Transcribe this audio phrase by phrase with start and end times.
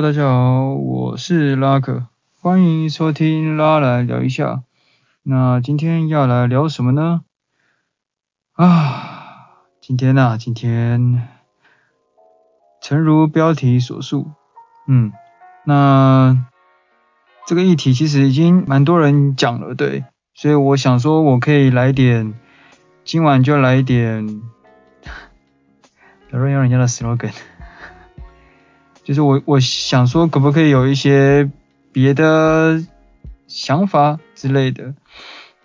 [0.00, 2.06] 大家好，我是拉克，
[2.40, 4.62] 欢迎收听拉来聊一下。
[5.24, 7.22] 那今天要来聊什么呢？
[8.52, 11.26] 啊，今天呐、今天，
[12.80, 14.30] 诚如标题所述，
[14.86, 15.12] 嗯，
[15.64, 16.46] 那
[17.48, 22.34] 这个议题其实已经蛮多人讲了，对，所以我想说我可以来点，
[23.04, 24.42] 今晚就来一点，
[26.30, 27.34] 有人要人家的 slogan。
[29.08, 31.50] 就是我我想说，可不可以有一些
[31.92, 32.84] 别的
[33.46, 34.92] 想法之类的？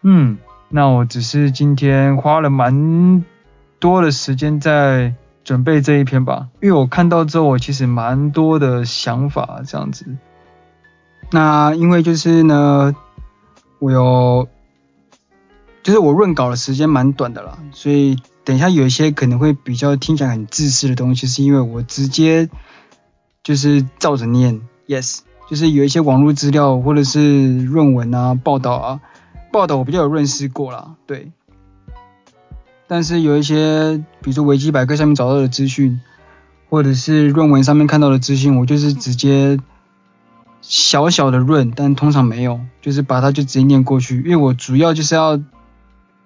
[0.02, 0.38] 嗯，
[0.70, 3.26] 那我只是今天花了蛮
[3.80, 10.06] 多的时间在准备这一篇吧，因为我看到之后，我其实蛮多的想法这样子。
[11.30, 12.96] 那因为就是呢，
[13.80, 14.48] 我有，
[15.84, 22.50] 就是我润稿的时间蛮短的啦，所以等一下有一些可能会比较听起来很自私的东西，是因为我直接。
[23.44, 29.02] 就是照着念，yes，就是有一些网络资料或者是论文啊、报道啊，
[29.52, 31.30] 报道我比较有认识过啦，对。
[32.88, 36.00] 但是有一些，比如说维基百科上面找到的资讯，
[36.70, 39.60] 或者是论文上面看到的资讯，我就是直接
[40.62, 45.42] 小小的润，但通常没有，就是把它就直接念过去，因为我主要就是要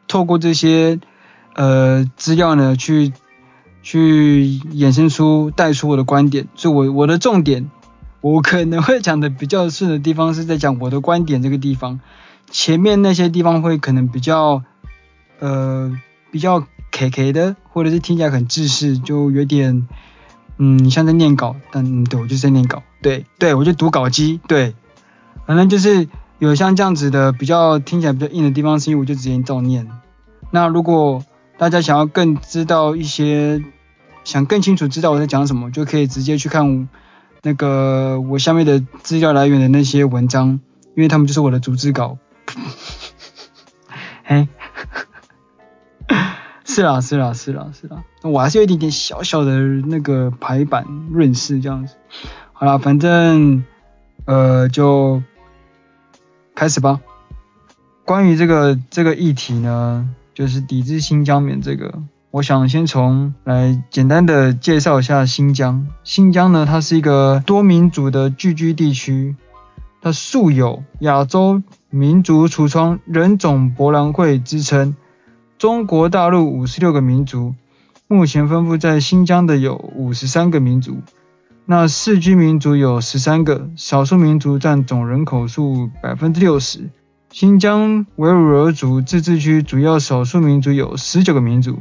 [0.07, 0.99] 透过这些
[1.55, 3.11] 呃资料呢去。
[3.89, 7.71] 去衍生出带出我的观点，所以我我的重点，
[8.19, 12.01] 我可能会讲的比较顺的地方是在讲我的观点这个地方，
[12.51, 14.61] 前面那些地方会可能比较
[15.39, 15.97] 呃
[16.31, 19.87] 比较 K K 的，或者是听起来很制式，就有点
[20.57, 24.75] 嗯像在念稿，但嗯对我就在念稿，对对我就读稿机，对，
[25.45, 29.87] 反正就是有像这样子的比较听起来比较硬的地方，是因为我就直接照念。
[30.51, 31.23] 那如果
[31.57, 33.63] 大家想要更知道一些。
[34.27, 36.89] 想更清楚知道我在讲什么，就可以直接去看
[37.43, 40.59] 那个我下面的资料来源的那些文章，
[40.95, 42.17] 因为他们就是我的逐字稿。
[44.27, 44.49] 嘿，
[46.65, 51.95] 是啦是啦是啦是啦，我还是有一点点小小的那个排版润饰这样子。
[52.51, 53.63] 好啦，反正
[54.25, 55.23] 呃就
[56.53, 56.99] 开始吧。
[58.03, 62.03] 关于这个这个议题呢，就是抵制新疆棉这个。
[62.29, 65.87] 我想先从来简单的介绍一下新疆。
[66.03, 69.35] 新疆呢，它是一个多民族的聚居地区，
[70.01, 74.95] 它素有亚洲民族橱窗人种博览会之称。
[75.57, 77.55] 中国大陆五十六个民族，
[78.07, 80.97] 目前分布在新疆的有五十三个民族。
[81.65, 86.89] 那世居民族有十三个，少数民族占总人口数百分之六十。
[87.31, 91.79] 新疆维吾尔族自治区主要少数民族有十九个民族。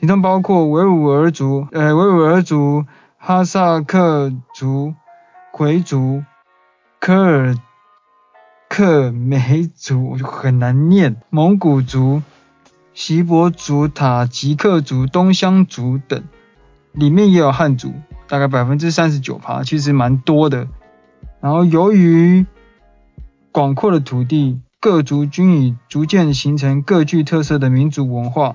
[0.00, 2.86] 其中包括维吾尔族、呃维吾尔族、
[3.16, 4.94] 哈萨克族、
[5.50, 6.22] 回族、
[7.00, 7.56] 科尔
[8.68, 12.22] 克梅族，我就很难念，蒙古族、
[12.94, 16.22] 锡伯族、塔吉克族、东乡族等，
[16.92, 17.92] 里面也有汉族，
[18.28, 20.68] 大概百分之三十九趴，其实蛮多的。
[21.40, 22.46] 然后由于
[23.50, 28.54] 广阔的土地，各族均已逐渐形成各具特色的民族文化。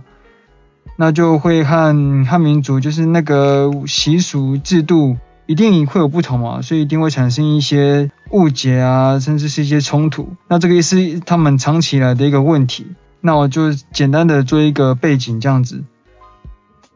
[0.95, 10.35] 那就会和汉民族就是那个习俗制度一定会有不同嘛，所以一定会产生一些误解啊，甚至是一些冲突。
[10.47, 12.87] 那这个也是他们长期以来的一个问题。
[13.21, 15.83] 那我就简单的做一个背景这样子。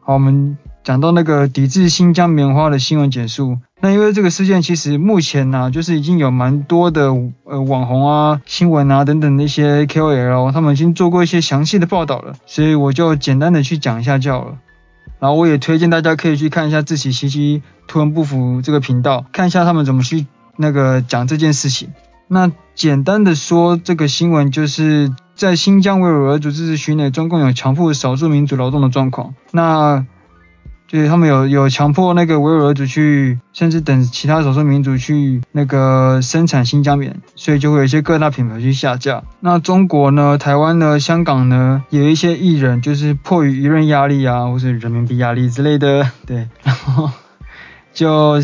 [0.02, 0.58] 好，我们。
[0.88, 14.60] 讲到那个抵制新疆棉花的新闻简述，那因为这个事件其实目前呢、就是已经有蛮多的呃网红啊、新闻啊等等那些 KOL，他们已经做过一些详细的报道了，所以我就简单的去讲一下就好了。
[15.20, 20.26] 然后我也推荐大家可以去看一下志祺七七图文不符这个频道，看一下他们怎么去
[20.56, 21.90] 那个讲这件事情。
[22.30, 29.36] 那简单的说，这个新闻就是在新疆维吾尔族自治区内，中共有强迫少数民族劳动的状况。
[29.52, 30.06] 那
[30.88, 39.24] 就是他们有有强迫那个维吾尔族去，甚至等其他少数民族去那个生产新疆棉，所以就会有一些各大品牌去下架。
[39.42, 47.12] 那中国呢、台湾呢、香港呢，有一些艺人就是迫于舆论压力啊，或是人民币压力之类的， 对，然后
[47.94, 48.40] 就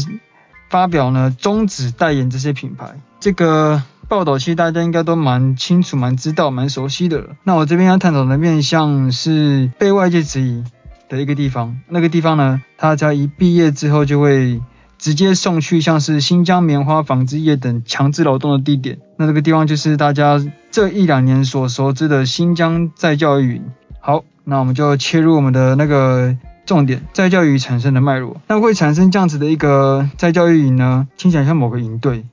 [0.69, 2.99] 发表呢终止代言这些品牌。
[3.21, 7.29] 这个报道其实大家应该都蛮清楚、蛮知道、蛮熟悉的。
[7.45, 10.65] 那我这边要探讨的面向是被外界质疑
[11.13, 14.59] 的一个地方，那个地方呢，他只要一毕业之后就会
[14.97, 18.97] 直接送去像是新疆棉花纺织业等强制劳动的地点。
[19.17, 23.63] 那这个地方就是大家这一两年所熟知的新疆再教育营。
[23.99, 28.41] 好，那我们就切入我们的那个重点，再教育营产生的脉络。
[28.47, 31.07] 那会产生这样子的一个再教育营呢？
[31.15, 32.25] 听起来像某个营队，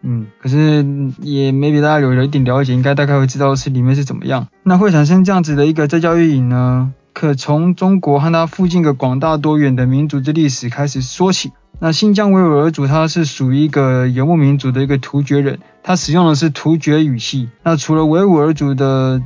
[0.00, 0.86] 嗯，可是
[1.20, 4.48] 也没比大家有了一点了解，应该大概会知道是里面是怎么样。
[4.62, 6.94] 那会产生这样子的一个再教育营呢？
[7.12, 11.52] 可从中国和它附近的广大多元的民族之历史开始说起。
[11.78, 17.48] 那新疆维吾尔族，它是属于一个游牧民族的一个突厥人，它使用的是突厥语系。
[17.64, 19.20] 那除了维吾尔族的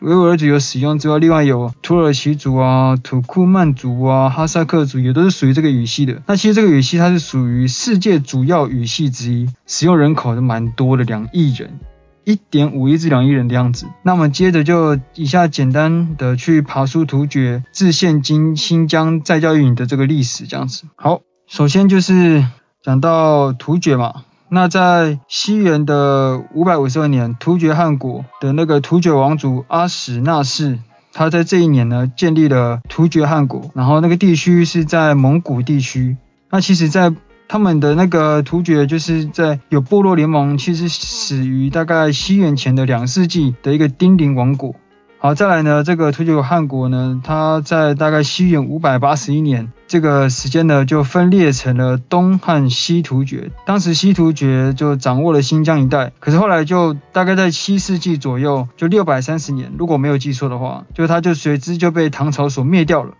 [0.00, 6.20] 维吾尔族有使用之外，另外有土耳其族啊、土库曼族啊、哈萨克族也都是属于这个语系的。
[6.26, 11.78] 那其实这个语系它是属于世界主要语系之一，使用人口是蛮多的，两亿人，
[12.24, 13.86] 一点五亿至两亿人的样子。
[14.02, 20.84] 那我们接着就以下简单的去爬梳突厥自现今新疆再教育营的这个历史，这样子。
[20.96, 21.20] 好。
[21.48, 22.46] 首先就是
[22.82, 30.78] 讲到突厥嘛，那在西元的五百五十二年，突厥汗国的那个突厥王族阿史那氏，
[31.12, 36.16] 他在这一年呢建立了突厥汗国，然后那个地区是在蒙古地区。
[36.48, 37.12] 那其实，在
[37.52, 44.74] 他们的那个突厥就是在有部落联盟，其实始于大概西元前的两世纪的一个丁零王国。
[45.18, 53.50] 好，再来呢，这个突厥汗国呢，它在大概西元五百八十一年这个时间呢，就分裂成了东汉西突厥。
[53.66, 63.12] 当时西突厥就掌握了新疆一带，可是后来就大概在七世纪左右，就六百三十年，如果没有记错的话，就它就随之就被唐朝所灭掉了。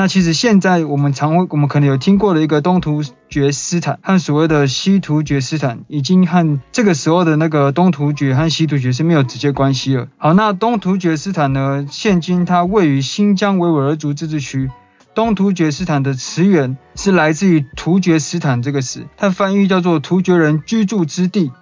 [0.00, 10.08] 那其实现在我们常会，我们可能有听过的一个东突厥斯坦和所谓的西突厥斯坦，已经和这个时候的那个东突厥和西突厥是没有直接关系了。
[10.16, 14.70] 好，那东突厥斯坦呢，现今它位于新疆维吾尔族自治区。
[15.14, 21.52] 东突厥斯坦的词源是来自于突厥斯坦这个词，它翻译叫做突厥人居住之地。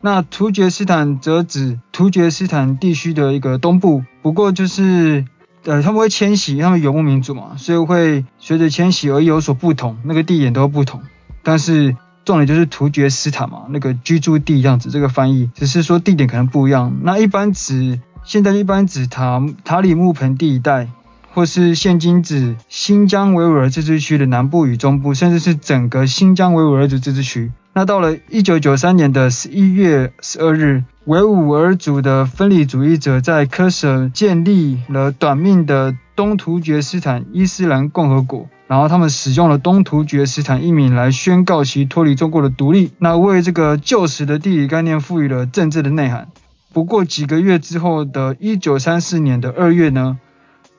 [0.00, 5.24] 那突厥斯坦则指突厥斯坦地区的一个东部，不过就是。
[5.64, 11.02] 呃，他们会迁徙，他们游牧民族嘛，所以会随着迁徙而有所不同，那个地点都不同。
[11.42, 16.98] 但是重点就是突厥斯坦嘛，那个居住地这样子，这个翻译只是说地点可能不一样。
[17.02, 20.88] 那一般指现在一般指塔塔里木盆地一带，
[21.32, 27.50] 或是现今指新疆维吾尔自治区的南部与中部，甚至是整个新疆维吾尔族自治区。
[27.78, 46.26] 那到了一九九三年的十一月十二日，维吾尔族的分离主义者在喀什建立了短命的东突厥斯坦伊斯兰共和国，然后他们使用了东突厥斯坦一名来宣告其脱离中国的独立，那为这个旧时的地理概念赋予了政治的内涵。
[46.72, 50.18] 不过几个月之后的一九三四年的二月呢，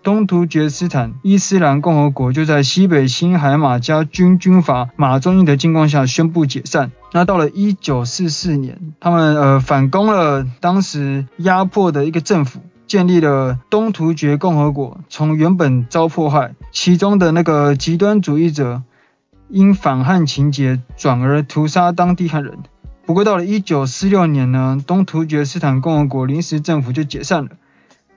[0.01, 6.91] 东突厥斯坦伊斯兰共和国就在西北青海马家军军阀马忠义的进攻下宣布解散。
[7.11, 15.01] 那到了一九四四年，他们呃反攻了当时压迫的一个政府，建立了东突厥共和国。
[15.09, 18.83] 从原本遭迫害，其中的那个极端主义者
[19.49, 22.59] 因反汉情节，转而屠杀当地汉人。
[23.05, 27.51] 不过到了一九四六年呢，东突厥斯坦共和国临时政府就解散了。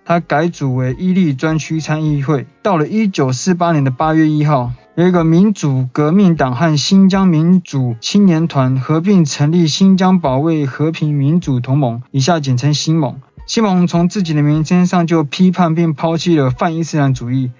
[0.04, 2.46] 他改组为伊犁专区参议会。
[2.62, 13.20] 到了一九四八年的八月一号，有一个民主革命党和新疆民主青年团合并成立新疆保卫和平民主同盟，以下简称新盟。
[13.46, 17.50] 新盟从自己的名称上就批判并抛弃了泛伊斯兰主义、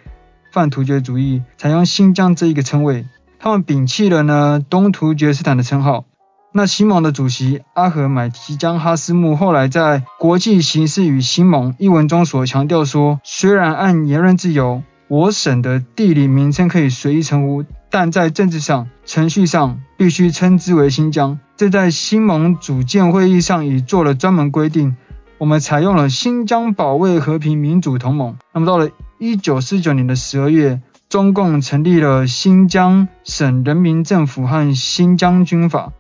[0.53, 3.07] 泛突厥主义，采用新疆这一个称谓。
[3.39, 6.05] 他们摒弃了呢东突厥斯坦的称号。
[6.55, 21.39] 那新盟的主席阿合买提江哈斯木后来在《国际形势与新盟》一文中所强调说，虽然按言论自由，我省的地理名称可以随意称呼，但在政治上、程序上必须称之为新疆。
[21.57, 24.97] 这在新盟组建会议上已做了专门规定。
[25.39, 28.37] 我们采用了新疆保卫和平民主同盟。
[28.53, 35.93] 那么到了一九四九年的十二月，中共成立了新疆省人民政府和新疆军阀。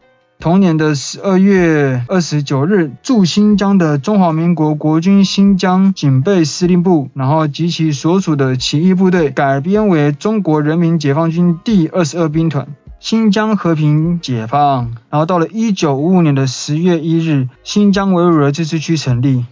[0.42, 12.66] 同年的十二月二十九日，驻新疆的中华民国国军新疆警备司令部，然后及其所属的起义部队改编为中国人民解放军第二十二兵团，
[12.98, 14.96] 新疆和平解放。
[15.10, 19.44] 然后到了一九五五年的十月一日，新疆维吾尔自治区成立，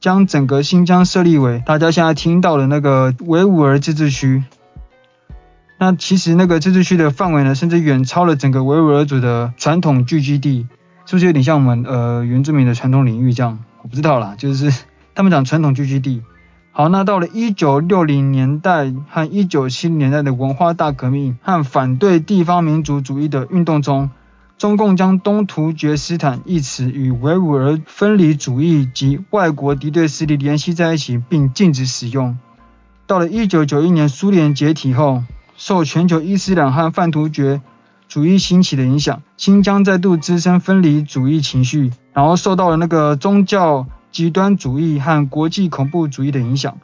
[0.00, 4.44] 将整个新疆设立为大家现在听到的那个维吾尔自治区。
[5.80, 10.66] 那其实那个自治区的范围呢，甚至远超了整个维吾尔族的传统聚居地，
[11.06, 13.60] 是不是有点像我们呃原住民的传统领域这样？
[13.82, 14.72] 我不知道啦，就是
[15.14, 16.22] 他们讲传统聚居地。
[16.72, 24.10] 好，那到了一九六零年代和一九七零年代的文化大革命和反对地方民族主义的运动中，
[24.58, 32.36] 中共将东突厥斯坦一词与维吾尔分离主义及外国敌对势力联系在一起，并禁止使用。
[33.06, 35.22] 到了一九九一年苏联解体后，
[35.58, 37.60] 受全球伊斯兰和泛突厥
[38.06, 46.78] 主义兴起的影响，新疆再度滋生分离主义情绪，然后受到了那个宗教极端主义和国际恐怖主义的影响，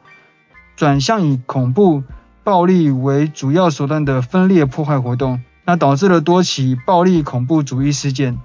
[0.74, 2.02] 转向以恐怖
[2.42, 8.38] 暴力为主要手段的分裂破坏活动，那导致了多起暴力恐怖主义事件，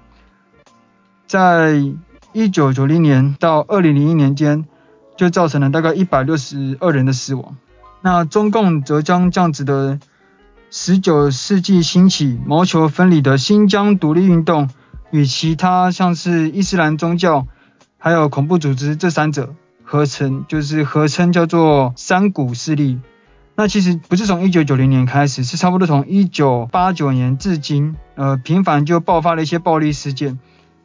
[1.26, 1.82] 在
[2.32, 4.64] 一九九零年到二零零一年间，
[5.16, 7.56] 就造成了大概一百六十二人的死亡。
[8.00, 9.98] 那中共则将这样子的
[10.72, 14.70] 十九世纪兴起、谋求分离的新疆独立运动，
[15.10, 17.48] 与其他像是伊斯兰宗教
[17.98, 23.00] 还有恐怖组织这三者合成，就是合称叫做三股势力。
[23.56, 30.38] 那其实不是从一九九零年开始，是差不多从一九八九年至今，呃，频繁就爆发了一些暴力事件。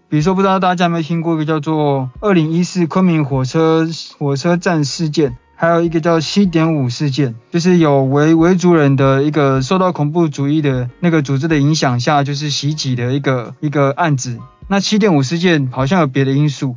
[0.09, 3.87] 比如说，不知道大家有没有听过一个叫做二零一四昆明火车
[4.17, 5.37] 火车站事件。
[5.55, 14.37] 还有一个叫七点五事件，就是有维维族人的一个受到恐怖主义的那个组织的影响下，就是袭击的一个一个案子。
[14.67, 16.75] 那七点五事件好像有别的因素，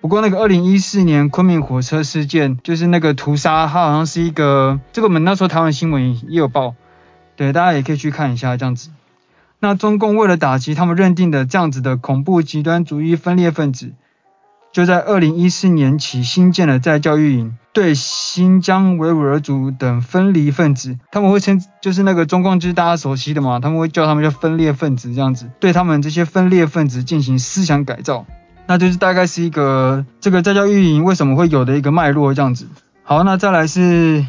[0.00, 6.74] 不过那个二零一四年昆明火车事件，就是那个屠杀，它好像是一个这个我们那时候台湾新闻也有报，
[7.36, 8.90] 对，大家也可以去看一下这样子。
[9.60, 13.92] 那中共为了打击他们认定的这样子的恐怖极端主义分裂分子。
[14.72, 28.24] 就在二零一四年起新建了在教育营，对新疆维吾尔族等分离分子，他们会称就是那个中共就是大家熟悉的嘛，他们会叫他们叫分裂分子这样子，对他们这些分裂分子进行思想改造，
[28.66, 32.68] 那就是大概是一个这个在教育营为什么会有的一个脉络这样子。
[33.02, 34.24] 好，那再来是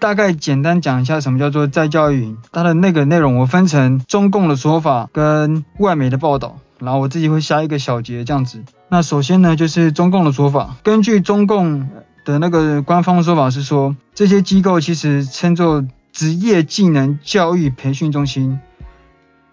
[0.00, 6.58] 大概简单讲一下什么叫做在教育营，它的那个内容我分成中共的说法跟外媒的报道。
[6.80, 8.62] 然后我自己会下一个小节这样子。
[8.88, 10.76] 那首先呢，就是中共的说法。
[10.82, 11.88] 根据中共
[12.24, 18.58] 的那个官方说法是说，这些机构其实称作职业技能教育培训中心。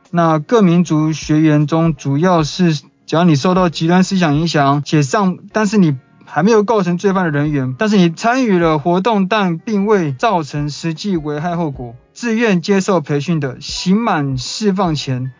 [0.09, 15.31] 那各民族学员中，主要是只要你受到极端思想影响，且上，但是你还没有构成罪犯的人员，但是你参与了活动，但并未造成实际危害后果，自愿接受培训的，刑满释放前。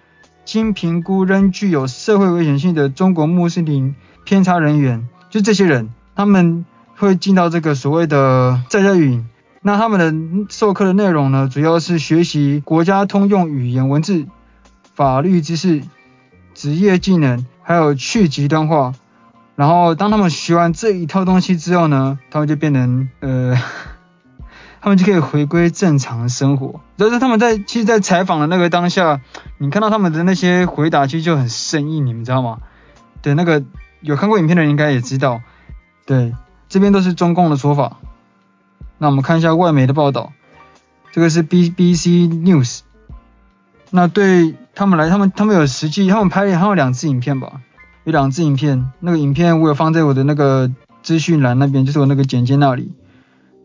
[0.44, 3.96] 经评估仍具有社会危险性的中国穆斯林
[4.26, 6.66] 偏差人员，就这些人，他们
[7.08, 9.28] 会进到这个所谓的在教育营。
[9.62, 14.26] 那他们的授课的内容呢，主要是学习国家通用语言文字、
[14.96, 15.84] 法律知识、
[16.54, 18.94] 职业技能，还有去极端化。
[19.56, 23.58] 然后当他们学完这一套东西之后呢，他们就变成呃。
[24.84, 26.82] 他们就可以回归正常生活。
[26.98, 29.22] 但是他们在其实，在采访的那个当下，
[29.60, 32.58] 你看到他们的那些回答，其实就很生硬，你们知道吗？
[33.22, 33.64] 对，那个
[34.00, 35.42] 有看过影片的人应该也知道。
[36.08, 36.34] 对，
[36.72, 37.98] 这边都是中共的说法。
[38.98, 40.32] 那我们看一下外媒的报道，
[41.12, 42.80] 这个是 BBC News。
[43.90, 47.60] 那对他们来，他们他们有实际，他们拍了，他们有两支影片吧？
[48.06, 50.72] 有两支影片，那个影片我有放在我的那个
[51.04, 52.94] 资讯栏那边，就是我那个简介那里。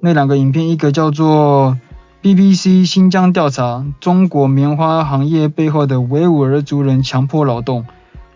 [0.00, 1.78] 那两个影片，一个叫做
[2.22, 7.86] BBC 新疆调查中国棉花行业背后的维吾尔族人强迫劳动，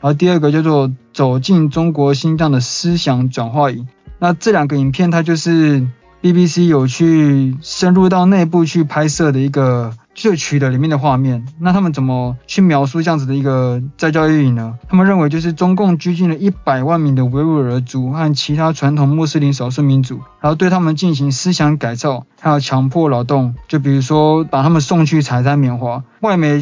[0.01, 3.89] 然后第二个叫做走进中国新疆的思想转化营。
[4.21, 5.85] 那这两个影片，它就是
[6.23, 9.93] BBC 有去深入到内部去拍摄的一个。
[10.13, 14.75] 社区的里面的画面，那他们怎么去描述这样子的一个在教育营呢？
[14.87, 26.03] 他们认为就是中共拘禁了一百万名的维吾尔族和其他传统穆斯林少数民族，然后对他们进行思想改造，还有强迫劳动，就比如说把他们送去采摘棉花。
[26.21, 26.61] 外媒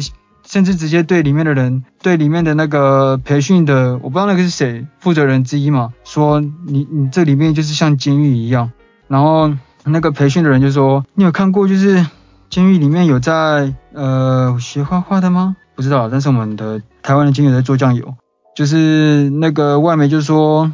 [0.49, 8.71] 甚至直接对里面的人，对里面的那个培训的，我不知道那个是谁，负责人之一嘛，说你你这里面就是像监狱一样。
[9.07, 9.53] 然后
[9.83, 12.05] 那个培训的人就说，你有看过就是。
[12.49, 15.55] 监狱里面有在呃学画画的吗？
[15.75, 18.15] 不知道，但是我们的台湾的监狱在做酱油，
[18.55, 20.73] 就是那个外媒就说，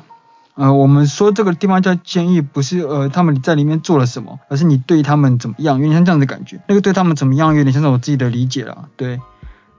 [0.53, 6.61] 呃，我们说这个地方叫监狱，不是呃他们在里面做了什么，而是你对他们怎么样，有点像这样的感觉。
[6.69, 8.87] 那个对他们怎么样，有点像是我自己的理解了。
[8.95, 9.19] 对，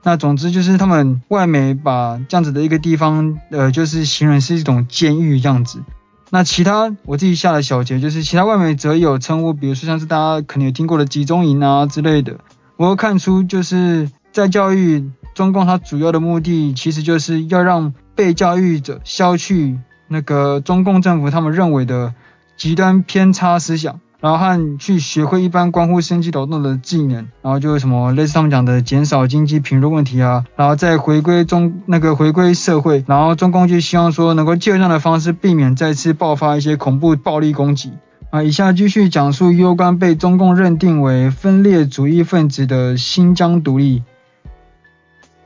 [0.07, 5.83] 那总之就是他们外媒把这样子的一个地方，呃，就是形容是一种监狱这样子。
[6.29, 12.37] 那其他我自己下的小结就是，其他外媒则有称呼，比如说像是大家可能有听过的集中营啊之类的。
[12.77, 22.13] 我会看出就是在教育中共，它主要的目的其实就是要让被教育者消去那个中共政府他们认为的
[22.55, 23.99] 极端偏差思想。
[24.19, 37.93] 然后和去学会一般关乎生计劳动的技能，然后就是什么类似他们讲的减少经济贫弱问题啊，然后再回归中那个回归社会，然后中共就希望说能够借这样的方式避免再次爆发一些恐怖暴力攻击，
[38.31, 44.01] 啊，以下继续讲述攸关被中共认定为分裂主义分子的新疆独立。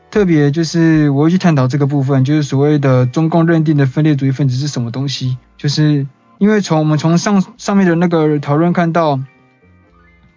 [0.09, 5.37] 特别就是我会去探讨这个部分，就是所谓的中共认定的分裂主义分子是什么东西？
[5.57, 6.05] 就是
[6.41, 9.19] 因为从我们从上上面的那个讨论看到，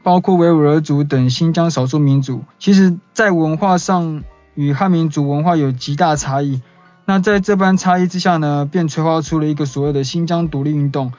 [0.03, 4.23] 包括维吾尔族等新疆少数民族，其实在文化上
[4.55, 6.61] 与汉民族文化有极大差异。
[7.07, 11.11] 那在这般差异之下呢，便催化出了一个所谓的新疆独立运动。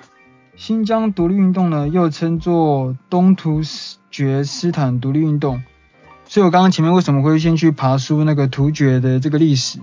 [0.56, 3.62] 新疆独立运动呢，又称作东突
[4.12, 5.64] 厥斯坦独立运动。
[6.28, 9.80] 所以我刚刚前面为什么会先去爬书那个突厥的这个历史？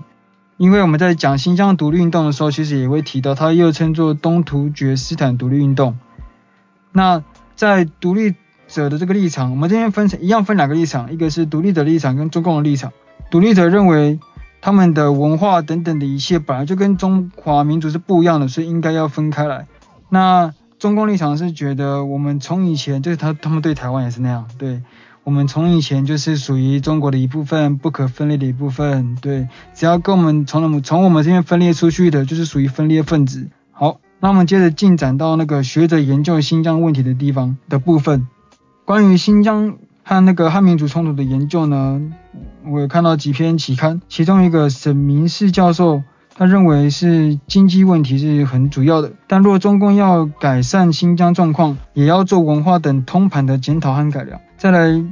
[0.57, 5.97] 因为我们在讲新疆独立运动的时候，其实也会提到，它又称作东突厥斯坦独立运动。
[6.91, 7.23] 那
[7.55, 8.35] 在独立
[8.67, 12.91] 者的这个立场，我们这边分成一样分两个立场，一个是独立者立场跟中共的立场。
[13.31, 14.19] 独立者认为
[14.61, 19.67] 他们的文化等等的一切本来就跟中华民族是不一样的，所以应该要分开来。
[20.09, 24.81] 那中共立场是觉得我们从以前就是他他们对台湾也是那样，对。
[25.23, 29.15] 我们从以前就是属于中国的一部分，不可分裂的一部分。
[29.21, 33.47] 对，只要跟我们从我们从我们这边分裂出去的，就是属于分裂分子。
[33.71, 38.27] 好，那我们接着进展到那个学者研究新疆问题的地方的部分。
[38.83, 42.01] 关于新疆和那个汉民族冲突的研究呢，
[42.65, 46.03] 我有看到几篇期刊，其中一个沈明士教授，
[46.35, 54.41] 他认为是经济问题是很主要的，但若中共要改善新疆状况，也要做文化等通盘的检讨和改良。
[54.63, 55.03] 再来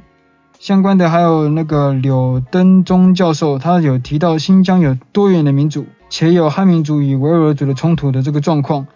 [0.60, 8.88] 相关的还有那个柳登中教授，他有提到新疆有多元的民族，且有汉民族与维吾尔族的冲突的这个状况。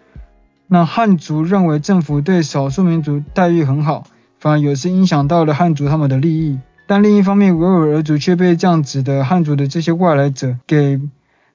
[0.68, 4.06] 那汉族认为政府对少数民族待遇很好，
[4.40, 6.58] 反而有时影响到了汉族他们的利益。
[6.88, 11.02] 但另一方面，维吾尔族却被这样子的汉族的这些外来者给。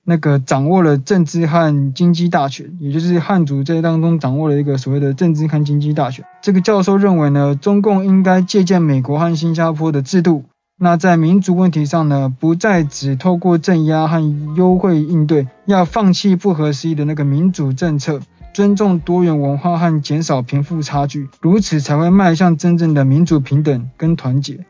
[0.04, 6.24] 那个掌握了政治和经济大权，也就是汉族在当中掌握了一个所谓的政治和经济大权。
[6.40, 10.44] 这个教授认为呢，中共应该借鉴美国和新加坡的制度，
[10.78, 14.20] 那在民族问题上呢，不再只透过镇压和
[14.56, 18.20] 优惠应对，要放弃不合时宜的那个民主政策，
[18.54, 24.64] 尊重多元文化和减少贫富差距，如此才会迈向真正的民主平等跟团结。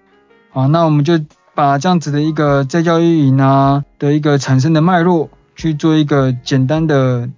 [0.51, 1.21] 好，那我们就。
[1.61, 7.29] 把这样子的一个在教育营啊的一个产生的脉络去做一个简单的，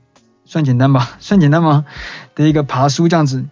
[0.44, 1.84] 算简单吧， 算简单吗？
[2.36, 3.44] 的一个爬梳这样子，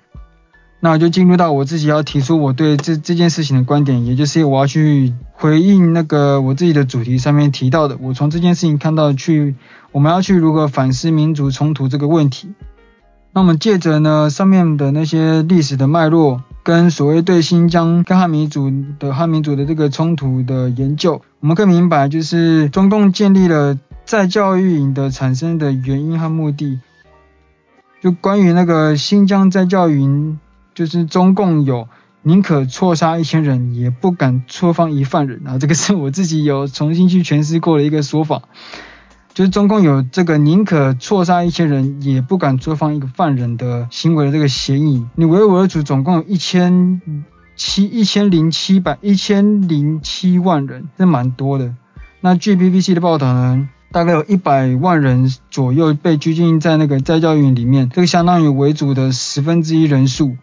[0.79, 9.57] 那我就进入到我自己要提出我对这这件事情的观点，也就是我要去回应那个我自己的主题上面提到的，我从这件事情看到去，
[9.91, 12.55] 我们要去如何反思民族冲突这个问题。
[13.33, 16.43] 那我们借着呢上面的那些历史的脉络。
[16.63, 26.79] 跟所谓对新疆跟汉民族的汉民族的这个冲突的研究，我们可以明白，就是中共建立了再教育营的产生的原因和目的。
[28.03, 30.39] 就关于那个新疆再教育营，
[30.75, 31.89] 就是中共有
[32.23, 38.43] 宁可错杀一千人，也不敢错放一犯人啊，这个是我自己有重新去诠释过的一个说法。
[39.41, 45.07] 就是中共有这个宁可错杀一千人，也不敢错放一个犯人的行为的这个嫌疑。
[45.15, 47.01] 你维吾尔族总共有一千
[47.57, 51.75] 七一千零七百一千零七万人，这蛮多的。
[52.21, 60.37] 那据 BBC 的报道呢，大概有一百万人左右被拘禁在那个在教育营里面，这个相当于维族的十分之一人数。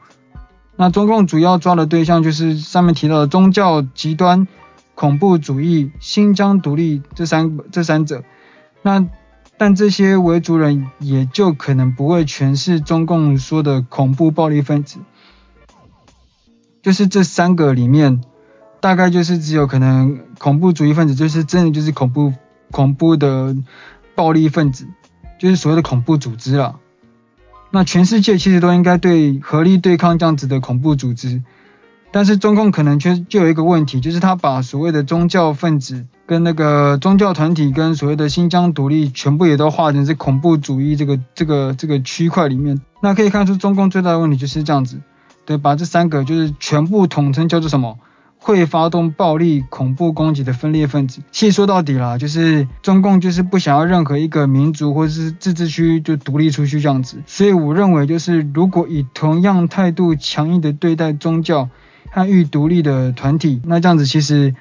[0.76, 4.48] 那中共主要抓的对象就是上面提到的宗教极端、
[4.96, 8.24] 恐怖主义、新疆独立这三这三者。
[8.82, 9.08] 那，
[9.58, 15.00] 但这些维族人也就可能不会全是中共说的恐怖暴力分子，
[16.82, 18.22] 就是这三个里面，
[18.80, 22.34] 大概就是只有可能恐怖主义分子，就是真的就是恐怖
[22.72, 23.56] 恐怖的
[24.16, 24.88] 暴力分子，
[25.40, 26.80] 就是所谓的恐怖组织了。
[27.70, 31.44] 那全世界其实都应该对合力对抗这样子的恐怖组织。
[32.10, 42.82] 但是中共可能却就有一个问题，就是他把所谓的宗教分子跟那个宗教团体跟所谓的新疆独立全部也都划成是恐怖主义这个这个这个区块里面。
[43.02, 45.00] 那可以看出中共最大的问题就是这样子，
[45.46, 47.98] 对，把这三个就是全部统称叫做什么？
[48.40, 51.22] 会发动暴力恐怖攻击的分裂分子。
[51.32, 57.24] 其实说到底啦，就是中共就是不想要任何一个民族或是自治区就独立出去这样子。
[57.26, 61.70] 所以我认为就是如果以同样态度强硬的对待宗教。
[62.10, 64.56] 和预独立的团体，那这样子其实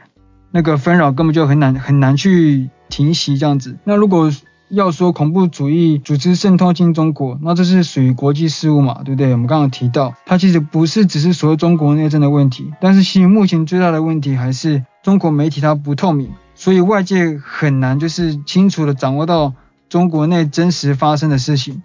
[0.56, 3.76] 那个纷扰根本就很难很难去停息这样子。
[3.84, 4.32] 那如果
[4.70, 9.32] 要说恐怖主义组织渗透进中国，那这是属于国际事务嘛，对不对？
[9.32, 19.52] 我们刚刚提到，它其实不是只是所谓中国内政的问题，但是其实目前最大的问题还是中国媒体它不透明，所以外界很难就是清楚的掌握到
[19.90, 21.82] 中国内真实发生的事情。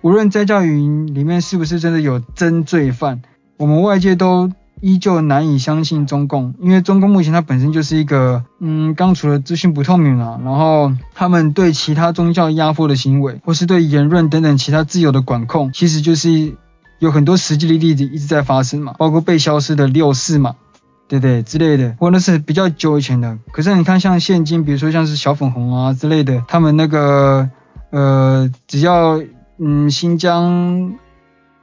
[0.00, 3.22] 无论在教育营里面是不是真的有真罪犯，
[3.56, 16.54] 我们外界都依旧难以相信中共，因为中共目前它本身就是一个，嗯，刚除了资讯不透明啊，然后他们对其他宗教压迫的行为，或是对言论等等其他自由的管控，其实就是
[16.98, 20.54] 有很多实际的例子一直在发生嘛，包括被消失的六四嘛，
[21.08, 23.38] 对对之类的，或者是比较久以前的。
[23.50, 27.50] 可是你看，像现今，比如说像是小粉红啊之类的，他们那个，
[27.90, 29.20] 呃，只要
[29.58, 30.92] 嗯新疆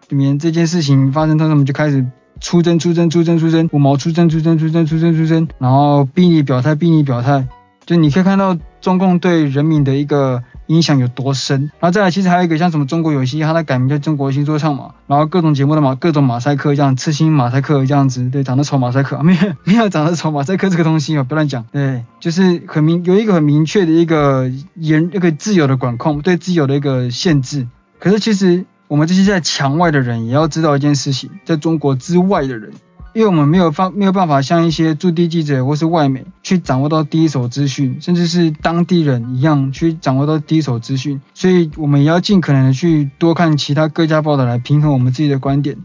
[0.10, 2.06] 里面这件事情发生，他们就开始。
[2.40, 7.48] 出征出征出征出征，五毛出征出征出征出征出征，然后逼你表态逼你表态，
[7.86, 11.72] 就你可以看到中共对人民的一个影响有多深。
[11.80, 27.68] 然后再来，其实还有一个像什么中国有嘻哈，它改名叫中国新说唱嘛，然后各种节目的马各种马赛克像，刺青马赛克这样子，对，长得丑马赛克啊，没有没有长得丑马赛克这个东西哦，不要乱讲，对，就是很明有一个很明确的一个严一个自由的管控，对自由的一个限制。
[28.00, 28.66] 可是其实。
[28.88, 32.72] 我们这些在墙外的人也要知道一件事情，在中国之外的人，
[33.14, 45.78] 因为我们没有方没有办法像一些驻地记者或是外媒去掌握到第一手资讯，甚至是当地人一样去掌握到第一手资讯，所以我们也要尽可能的去多看其他各家报道来平衡我们自己的观点。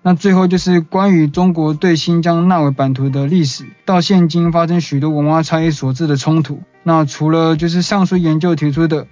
[0.00, 6.62] 那最后就是关于中国对新疆纳维版图的历史，到现今发生许多文化差异所致的冲突。
[6.82, 9.06] 那除了就是上述研究提出的。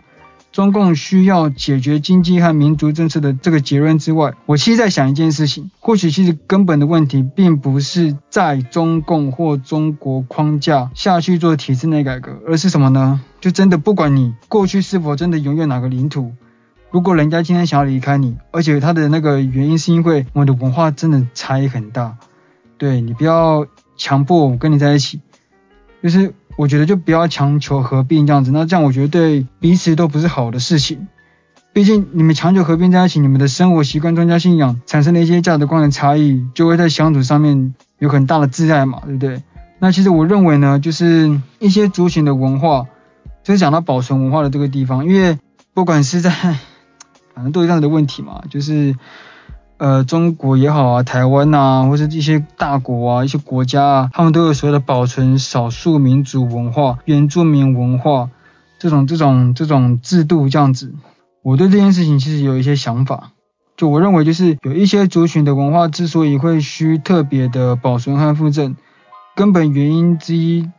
[0.53, 13.23] 中共需要解决经济和民族政策的这个结论之外，我其实在想一件事情，或许其实根本的问题并不是在中共或中国框架下去做体制内改革，而是什么呢？
[13.41, 16.33] 就真的不管你过去是否真的拥有哪个领土，
[16.91, 22.19] 如果人家今天想要离开你，而且他的那个原因是因为我们的文化真的差异很大，
[22.77, 25.23] 对，你不要强迫我跟你在一起，
[26.03, 26.35] 就是。
[26.57, 31.09] 我觉得就不要强求合并这样子，那这样我觉得对彼此都不是好的事情。
[31.73, 39.43] 毕竟你们强求合并在一起，你们的生活习惯、宗教信仰产生的一些价值观的差异，就会在相处上面有很大的障碍嘛，对不对？
[39.79, 42.87] 那其实我认为呢，就是一些族群的文化，
[43.43, 45.39] 就是讲到保存文化的这个地方，因为
[45.73, 46.31] 不管是在，
[47.35, 48.95] 反正都有这样的问题嘛，就是。
[49.83, 58.31] 呃，中国也好啊，台湾呐，或者一些大国啊，一些国家啊，他们都有所谓的保存少数民族文化、原住民文化
[58.79, 60.95] 这种这种这种制度这样子。
[61.43, 63.33] 我对这件事情其实有一些想法，
[63.77, 68.77] 就我认为就是有一些族群的文化之所以会需特别的保存和复振，
[69.35, 70.71] 根本原因之一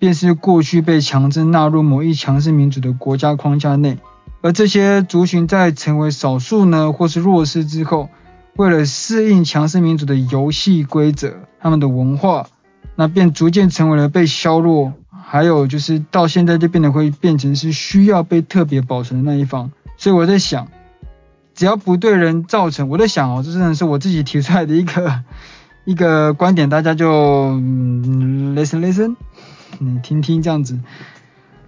[0.00, 3.98] 便是过去被强制纳入某一强势民主的国家框架内，
[4.42, 8.08] 而这些族群在成为少数呢，或是弱势之后。
[8.56, 12.46] 为了适应强势民主的游戏规则，他们的文化，
[12.94, 19.70] 那便逐渐成为了被削弱，还有就是到现在就变得会变成是需要被特别保存的那一方。
[19.96, 20.68] 所以我在想，
[21.54, 25.22] 只要不对人造成，我在想哦，这真的是我自己提出来的一个
[25.86, 29.16] 一个观点，大家就、嗯、listen listen，
[29.78, 30.78] 你听听这样子。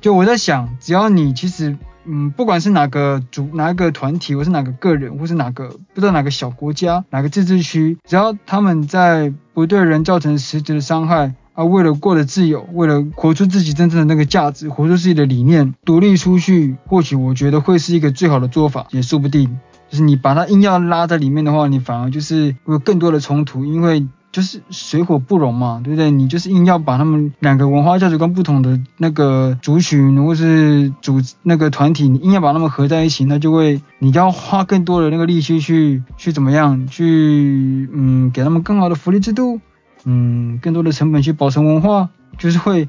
[0.00, 1.78] 就我在想，只要你其实。
[2.04, 19.58] 嗯，不管是哪个组、哪个团体，或是哪个个人，或是哪个不知道哪个小国家、哪个自治区，只要他们在不对人造成实质的伤害，而为了过得自由，为了活出自己真正的那个价值，活出自己的理念，独立出去，或许我觉得会是一个最好的做法，也说不定。
[19.88, 24.06] 就是你把他硬要拉在里面的话，你反而就是会有更多的冲突，因为。
[24.32, 26.10] 就是水火不容嘛，对不对？
[26.10, 39.60] 你就是硬要把他们两个文化价值观不同的那个族群或是组那个团体，你硬要把他们合在一起，那就会你要花更多的那个力气去去怎么样去嗯给他们更好的福利制度，
[40.04, 42.88] 嗯更多的成本去保存文化，就是会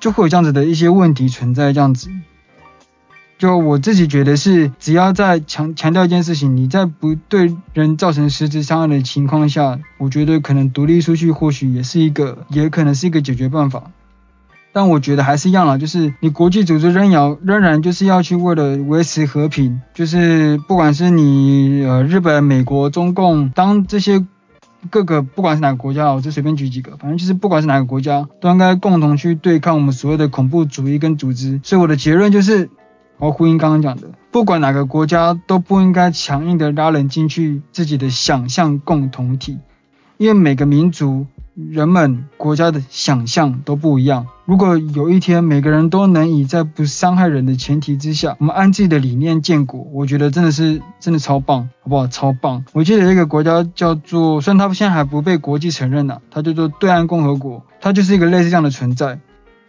[0.00, 2.10] 就会有这样子的一些问题存在这样子。
[3.40, 13.84] 就我自己觉得是，只要在强强调一件事情，你在不对人造成实质伤害的情况下，我觉得可能独立出去或许也是一个，也可能是一个解决办法。
[14.74, 24.22] 但我觉得还是一样啦，就是你国际组织仍要仍然就是要去为了维持和平，就是不管是你呃日本、美国、中共，当这些
[24.90, 31.58] 各个不管是哪个国家，我就随便举几个，反正就是不管是哪个国家，都应该共同去对抗我们所谓的恐怖主义跟组织。
[31.64, 32.68] 所以我的结论就是。
[33.20, 39.58] 我呼应刚刚讲的，不管哪个国家都不应该强硬的拉人进去自己的想象共同体，
[40.16, 44.26] 因为每个民族、人们、国家的想象都不一样。
[44.46, 52.06] 如果有一天每个人都能以在不伤害人的前提之下，我们按自己的理念建国，我觉得真的是真的超棒，好不好？
[52.06, 52.64] 超棒！
[52.72, 59.20] 我记得一个国家叫做，虽然它现在还不被国际承认呢，它叫做对岸共和国，它就是一个类似这样的存在。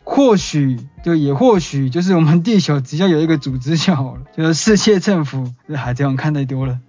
[0.03, 5.53] 或许就也或许就是我们地球只要有一个组织就好了，就是世界政府。
[5.69, 6.79] 这海贼王看太多了，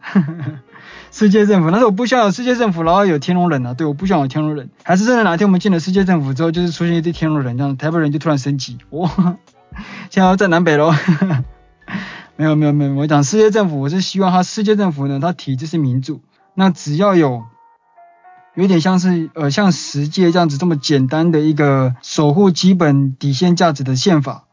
[1.13, 1.71] 世界政府。
[1.71, 3.75] 但是我不希望有世界政府，然后有天龙人啊。
[3.75, 4.71] 对，我不希望有天龙人。
[4.83, 9.11] 还是真的哪天我们进了世界政府之后，就是出现一堆天龙人，这样台北人就突然升级， 哇，
[10.11, 10.93] 现在要在南北喽。
[12.37, 16.23] 没有没有没有，我讲世界政府，我是希望他世界政府呢，它体制是民主。
[16.55, 17.45] 那只要有。
[18.55, 24.45] 有点像是呃，像十诫这样子这么简单的一个守护基本底线价值的宪法，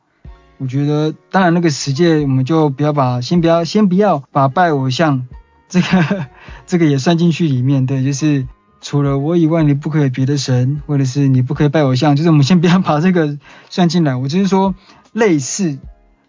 [0.58, 5.28] 我觉得当然那个十诫我们就不要把先不要先不要把拜偶像
[5.68, 6.28] 这个
[6.66, 8.48] 这个也算进去里面，对，就是
[8.80, 13.38] 除了我以外你不可以别的神，或者是你不可以拜偶像，就是我们先不要把这个
[13.70, 14.16] 算进来。
[14.16, 14.76] 我就是说
[15.12, 15.78] 类似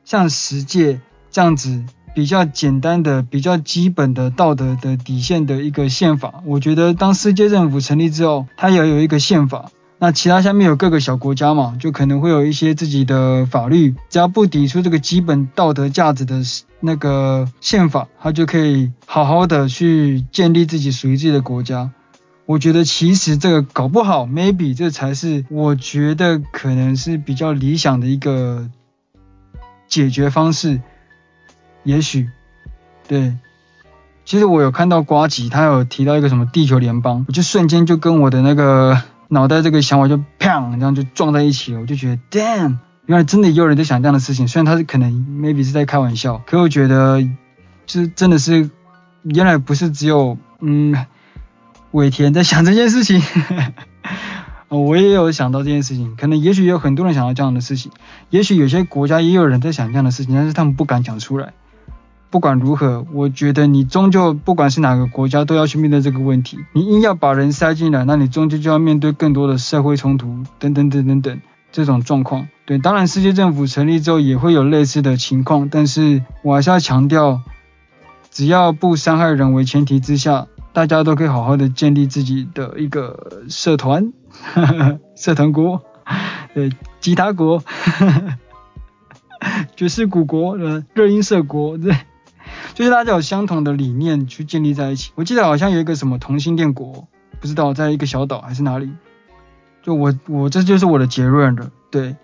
[0.04, 1.85] 像十诫这样子。
[2.14, 9.70] 比较简单的、比较基本的道德的底线的一个宪法，我觉得当世界政府成立之后，它也有一个宪法。
[10.02, 16.40] 那其他下面有各个小国家嘛，就可能会有一些自己的法律，只要不抵触这个基本道德价值的
[16.80, 21.90] 那个宪法，它就可以好好的去建立自己属于自己的国家。
[22.46, 28.70] 我觉得其实这个搞不好，maybe 这才是我觉得可能是比较理想的一个
[29.86, 30.80] 解决方式。
[31.82, 32.28] 也许，
[33.08, 33.36] 对，
[34.24, 41.80] 其实我有看到瓜吉，他有提到一个什么地球联邦，我就瞬间就跟我的那个 脑袋这个想法就砰，这样就撞在一起了。
[41.80, 44.46] 我就觉得，damn，原来真的也有人在想这样的事情。
[44.46, 47.22] 虽然他是可能 maybe 是在开玩笑，可我觉得，
[47.86, 48.70] 就是真的是，
[49.22, 50.94] 原来不是只有嗯，
[51.92, 53.22] 尾田在想这件事情，
[54.68, 56.14] 我也有想到这件事情。
[56.16, 57.90] 可能也许有很多人想到这样的事情，
[58.30, 61.52] 也许有些国家也有人在想这样的事情，但是他们不敢讲出来。
[62.30, 66.58] 不管如何，我觉得你终究不管是哪个国家都要去面对这个问题。
[66.72, 71.40] 你硬要把人塞进来，那你终究就要面对更多的社会冲突等等等等等
[71.72, 72.46] 这种状况。
[72.66, 77.40] 对，当然世界政府成立之后也会有类似的情况，但是我还是要强调，
[78.30, 84.12] 只要不伤害人为前提之下，大家都可以好好的建立自己的一个社团，
[85.16, 85.82] 社团国，
[86.54, 87.64] 对，吉他国，
[89.74, 91.92] 爵士鼓国，呃，热音社国，对。
[92.80, 95.12] 就是大家有相同的理念去建立在一起。
[95.14, 97.06] 我记得好像有一个什么同性恋国，
[97.38, 98.90] 不知道在一个小岛还是哪里。
[99.82, 101.70] 就我我这就是我的结论了。
[101.90, 102.16] 对，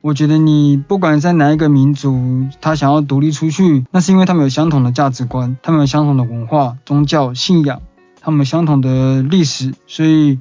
[0.00, 7.82] 我觉得你不管在哪一个民族，他想要独立出去，那是因为他们有相同的价值观，他们有相同的文化、宗教信仰，
[8.22, 10.40] 他们有相同的历史，所以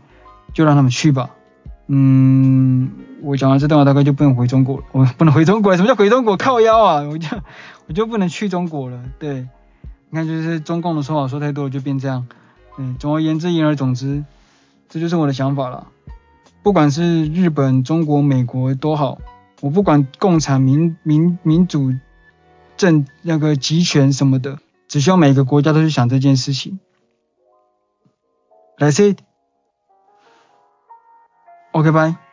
[0.53, 1.31] 就让他们去吧。
[1.91, 2.91] 嗯，
[3.23, 4.83] 我讲完这段话大概就不能回中国了。
[4.91, 6.37] 我不能回中国， 什么叫回中国？
[6.37, 7.01] 靠腰啊！
[7.01, 7.27] 我就
[7.87, 9.03] 我就不能去中国了。
[9.17, 9.47] 对，
[10.11, 12.27] 你看就是中共的说法说太多了，就变这样。
[12.77, 14.23] 嗯，总而言之，言而总之，
[14.87, 15.87] 这就是我的想法了。
[16.61, 19.17] 不管是日本、中国、美国都好，
[19.59, 21.91] 我不管共产、民民民主、
[22.77, 26.79] 政那个集权什么的，只需要每个国家都去想这件事情。
[28.77, 29.17] That's it。
[31.79, 32.28] OK，拜。